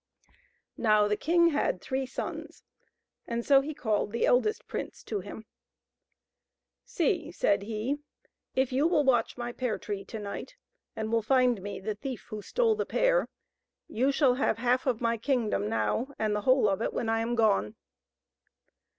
[0.79, 2.63] Now, the king had three sons,
[3.27, 5.45] and so he called the eldest prince to him."
[6.83, 7.99] See," said he,"
[8.55, 10.55] if you will watch my pear tree to night,
[10.95, 13.27] and will find me the thief who stole the pear,
[13.87, 17.19] you shall have half of my kingdom now, and the whole of it when I
[17.19, 17.75] am gone."